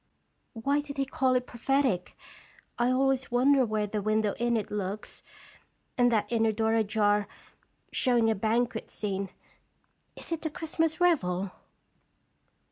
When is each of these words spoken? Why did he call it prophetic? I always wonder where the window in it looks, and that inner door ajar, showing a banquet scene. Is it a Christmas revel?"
Why 0.53 0.79
did 0.79 0.97
he 0.97 1.05
call 1.05 1.35
it 1.35 1.45
prophetic? 1.45 2.17
I 2.79 2.89
always 2.89 3.29
wonder 3.29 3.63
where 3.63 3.85
the 3.85 4.01
window 4.01 4.33
in 4.39 4.57
it 4.57 4.71
looks, 4.71 5.21
and 5.95 6.11
that 6.11 6.31
inner 6.31 6.51
door 6.51 6.73
ajar, 6.73 7.27
showing 7.91 8.27
a 8.27 8.33
banquet 8.33 8.89
scene. 8.89 9.29
Is 10.15 10.31
it 10.31 10.43
a 10.43 10.49
Christmas 10.49 10.99
revel?" 10.99 11.51